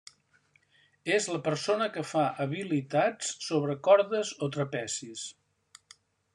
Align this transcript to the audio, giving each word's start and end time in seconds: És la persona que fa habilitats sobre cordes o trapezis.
És 1.17 1.27
la 1.33 1.41
persona 1.47 1.89
que 1.97 2.05
fa 2.13 2.23
habilitats 2.45 3.31
sobre 3.51 3.79
cordes 3.89 4.35
o 4.47 4.53
trapezis. 4.57 5.31